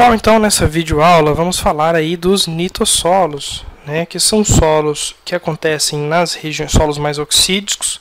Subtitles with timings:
[0.00, 5.98] Pessoal, então nessa videoaula vamos falar aí dos nitossolos, né, que são solos que acontecem
[5.98, 8.00] nas regiões solos mais oxídicos,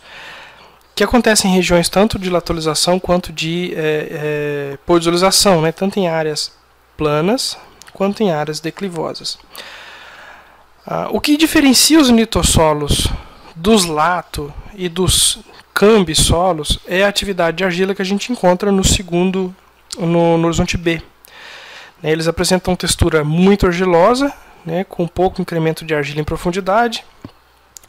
[0.96, 6.54] que acontecem em regiões tanto de lateralização quanto de é, é, né, tanto em áreas
[6.96, 7.58] planas
[7.92, 9.38] quanto em áreas declivosas.
[10.88, 13.10] Ah, o que diferencia os nitossolos
[13.54, 15.40] dos lato e dos
[15.74, 19.54] cambisolos é a atividade de argila que a gente encontra no segundo,
[19.98, 21.02] no, no horizonte B,
[22.04, 24.34] eles apresentam textura muito argilosa,
[24.66, 27.04] né, com pouco incremento de argila em profundidade,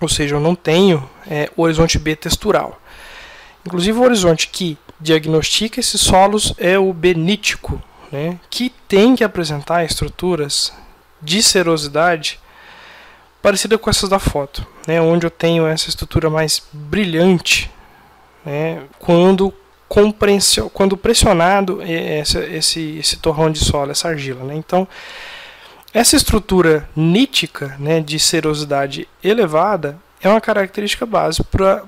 [0.00, 2.80] ou seja, eu não tenho é, horizonte B textural.
[3.64, 9.84] Inclusive o horizonte que diagnostica esses solos é o benítico, né, que tem que apresentar
[9.84, 10.72] estruturas
[11.22, 12.40] de serosidade
[13.42, 17.70] parecida com essas da foto, né, onde eu tenho essa estrutura mais brilhante
[18.44, 19.52] né, quando
[20.72, 24.44] quando pressionado esse, esse, esse torrão de solo, essa argila.
[24.44, 24.54] Né?
[24.54, 24.86] Então,
[25.92, 31.82] essa estrutura nítica né, de serosidade elevada é uma característica base para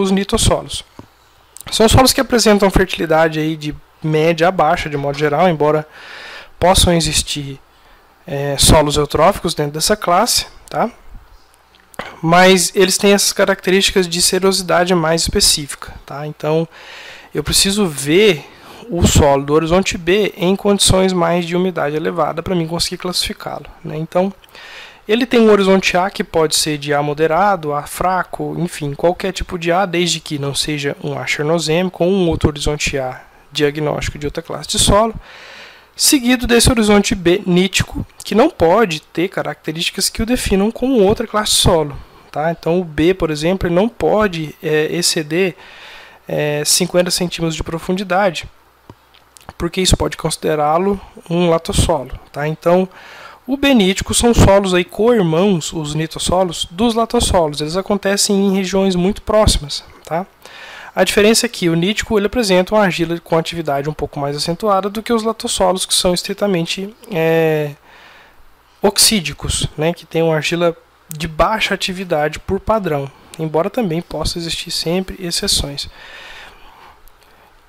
[0.00, 0.82] os nitossolos.
[1.70, 5.86] São solos que apresentam fertilidade aí de média a baixa, de modo geral, embora
[6.58, 7.60] possam existir
[8.26, 10.90] é, solos eutróficos dentro dessa classe, tá?
[12.22, 15.92] mas eles têm essas características de serosidade mais específica.
[16.06, 16.26] Tá?
[16.26, 16.66] Então,
[17.36, 18.46] eu preciso ver
[18.88, 23.66] o solo do horizonte B em condições mais de umidade elevada para mim conseguir classificá-lo.
[23.84, 23.98] Né?
[23.98, 24.32] Então,
[25.06, 29.32] ele tem um horizonte A que pode ser de A moderado, A fraco, enfim, qualquer
[29.32, 33.20] tipo de A, desde que não seja um A chernozêmico ou um outro horizonte A
[33.52, 35.14] diagnóstico de outra classe de solo,
[35.94, 41.26] seguido desse horizonte B nítico, que não pode ter características que o definam como outra
[41.26, 41.98] classe de solo.
[42.32, 42.50] Tá?
[42.50, 45.54] Então, o B, por exemplo, não pode é, exceder
[46.28, 48.48] é, 50 centímetros de profundidade,
[49.56, 51.00] porque isso pode considerá-lo
[51.30, 52.18] um latossolo.
[52.32, 52.46] Tá?
[52.46, 52.88] Então,
[53.46, 57.60] o benítico são solos aí co-irmãos, os nitossolos, dos latossolos.
[57.60, 59.84] Eles acontecem em regiões muito próximas.
[60.04, 60.26] Tá?
[60.94, 64.36] A diferença é que o nítico ele apresenta uma argila com atividade um pouco mais
[64.36, 67.72] acentuada do que os latossolos, que são estritamente é,
[68.82, 70.76] oxídicos, né, que tem uma argila
[71.08, 75.88] de baixa atividade por padrão embora também possa existir sempre exceções.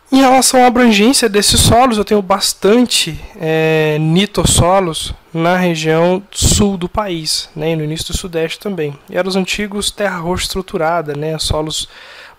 [0.09, 6.87] Em relação à abrangência desses solos, eu tenho bastante é, nitossolos na região sul do
[6.87, 8.97] país, né, no início do sudeste também.
[9.09, 11.89] E eram os antigos terra roxa estruturada, né, solos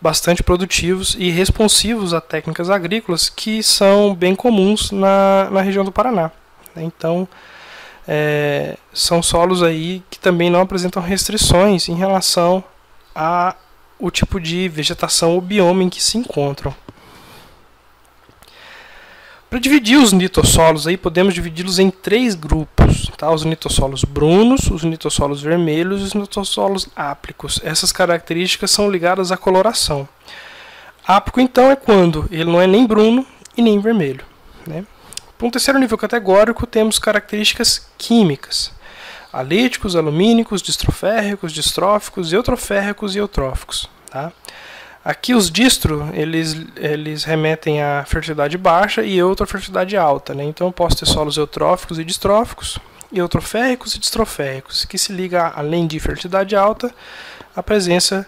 [0.00, 5.92] bastante produtivos e responsivos a técnicas agrícolas que são bem comuns na, na região do
[5.92, 6.30] Paraná.
[6.74, 6.84] Né.
[6.84, 7.28] Então,
[8.06, 12.64] é, são solos aí que também não apresentam restrições em relação
[13.18, 13.56] a
[13.98, 16.72] o tipo de vegetação ou bioma em que se encontram.
[19.50, 23.28] Para dividir os nitossolos aí, podemos dividi-los em três grupos, tá?
[23.28, 27.60] Os nitossolos brunos, os nitossolos vermelhos e os nitossolos áplicos.
[27.64, 30.08] Essas características são ligadas à coloração.
[31.04, 34.24] Áplico então é quando ele não é nem bruno e nem vermelho,
[34.64, 34.84] né?
[35.36, 38.77] Para um terceiro nível categórico, temos características químicas
[39.32, 43.88] alíticos, alumínicos, distroférricos, distróficos, eutroférricos e eutróficos.
[44.10, 44.32] Tá?
[45.04, 50.34] Aqui os distro, eles, eles remetem à fertilidade baixa e eutrofertilidade alta.
[50.34, 50.44] Né?
[50.44, 52.78] Então eu posso ter solos eutróficos e distróficos,
[53.12, 56.94] eutroférricos e distroférricos, que se liga, além de fertilidade alta,
[57.54, 58.26] à presença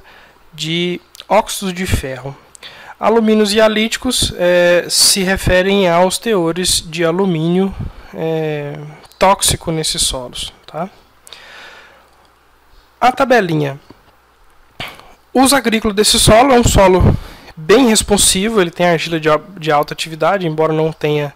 [0.55, 2.37] de óxidos de ferro.
[2.99, 7.75] Alumínios e alíticos é, se referem aos teores de alumínio
[8.15, 8.79] é,
[9.19, 10.53] tóxico nesses solos.
[10.71, 10.89] Tá?
[13.01, 13.81] A tabelinha.
[15.35, 17.03] O uso agrícola desse solo é um solo
[17.57, 21.35] bem responsivo, ele tem argila de, de alta atividade, embora não tenha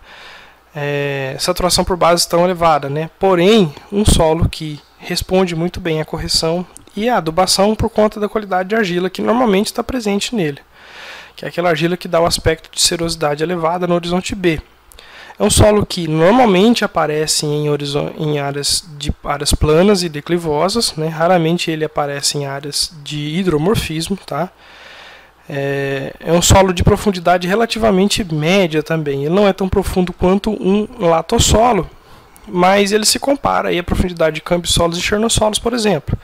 [0.75, 2.89] é, saturação por base tão elevada.
[2.89, 3.11] Né?
[3.19, 6.65] Porém, um solo que responde muito bem à correção
[6.97, 10.60] e à adubação por conta da qualidade de argila que normalmente está presente nele,
[11.34, 14.60] que é aquela argila que dá o aspecto de serosidade elevada no horizonte B.
[15.39, 17.66] É um solo que normalmente aparece em,
[18.19, 21.09] em áreas, de, áreas planas e declivosas, né?
[21.09, 24.16] raramente ele aparece em áreas de hidromorfismo.
[24.25, 24.51] Tá?
[25.48, 29.25] É, é, um solo de profundidade relativamente média também.
[29.25, 31.91] Ele não é tão profundo quanto um latossolo,
[32.47, 36.16] mas ele se compara aí à profundidade de cambissolos e chernossolos, por exemplo.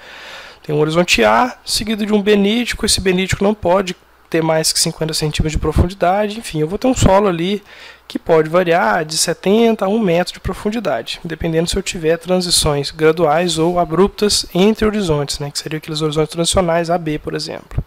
[0.62, 2.86] Tem um horizonte A, seguido de um benítico.
[2.86, 3.96] Esse benítico não pode
[4.30, 6.38] ter mais que 50 centímetros de profundidade.
[6.38, 7.62] Enfim, eu vou ter um solo ali
[8.06, 12.90] que pode variar de 70 a 1 metro de profundidade, dependendo se eu tiver transições
[12.90, 17.84] graduais ou abruptas entre horizontes, né, que seriam aqueles horizontes transicionais AB, por exemplo.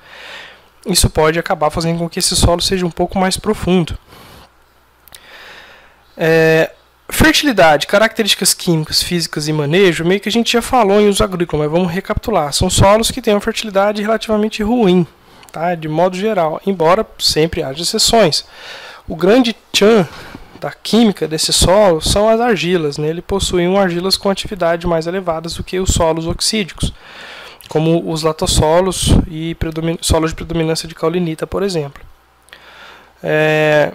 [0.86, 3.98] Isso pode acabar fazendo com que esse solo seja um pouco mais profundo.
[6.16, 6.72] É,
[7.10, 11.64] Fertilidade, características químicas, físicas e manejo, meio que a gente já falou em uso agrícola,
[11.64, 12.52] mas vamos recapitular.
[12.54, 15.06] São solos que têm uma fertilidade relativamente ruim,
[15.54, 15.76] tá?
[15.76, 18.44] de modo geral, embora sempre haja exceções.
[19.08, 20.08] O grande tchan
[20.60, 22.98] da química desse solo são as argilas.
[22.98, 23.10] Né?
[23.10, 26.92] Ele possui argilas com atividade mais elevadas do que os solos oxídicos,
[27.70, 29.56] como os latossolos e
[30.02, 32.02] solos de predominância de caulinita, por exemplo.
[33.22, 33.92] É,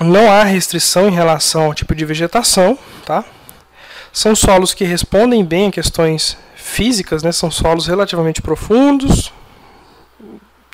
[0.00, 3.24] não há restrição em relação ao tipo de vegetação, tá?
[4.12, 7.32] São solos que respondem bem a questões físicas, né?
[7.32, 9.32] São solos relativamente profundos,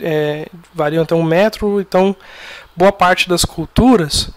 [0.03, 2.15] é, variam até um metro, então
[2.77, 4.31] boa parte das culturas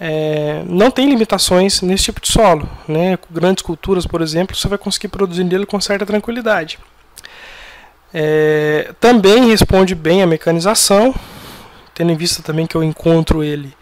[0.00, 2.66] é, não tem limitações nesse tipo de solo.
[2.88, 3.18] Né?
[3.30, 6.78] Grandes culturas, por exemplo, você vai conseguir produzir nele com certa tranquilidade.
[8.12, 11.14] É, também responde bem à mecanização,
[11.94, 13.74] tendo em vista também que eu encontro ele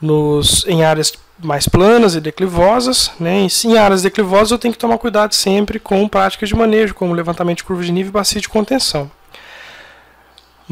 [0.00, 3.12] nos, em áreas mais planas e declivosas.
[3.20, 3.46] Né?
[3.46, 7.12] E em áreas declivosas eu tenho que tomar cuidado sempre com práticas de manejo, como
[7.12, 9.10] levantamento de curva de nível e bacia de contenção.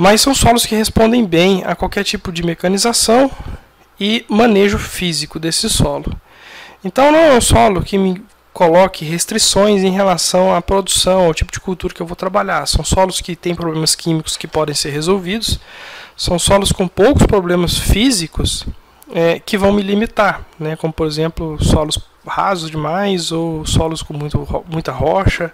[0.00, 3.28] Mas são solos que respondem bem a qualquer tipo de mecanização
[3.98, 6.16] e manejo físico desse solo.
[6.84, 8.22] Então não é um solo que me
[8.52, 12.64] coloque restrições em relação à produção, ao tipo de cultura que eu vou trabalhar.
[12.66, 15.58] São solos que têm problemas químicos que podem ser resolvidos,
[16.16, 18.64] são solos com poucos problemas físicos
[19.12, 20.76] é, que vão me limitar, né?
[20.76, 25.52] como por exemplo solos rasos demais, ou solos com muito, muita rocha,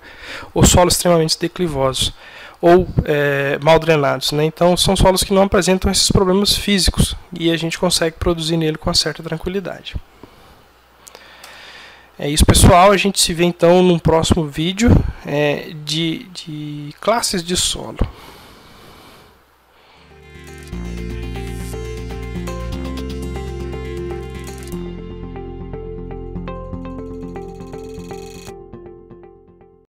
[0.52, 2.12] ou solos extremamente declivosos,
[2.60, 4.32] ou é, mal drenados.
[4.32, 4.44] Né?
[4.44, 8.76] Então são solos que não apresentam esses problemas físicos e a gente consegue produzir nele
[8.76, 9.96] com certa tranquilidade.
[12.18, 12.92] É isso, pessoal.
[12.92, 14.90] A gente se vê então num próximo vídeo
[15.26, 17.98] é, de, de classes de solo.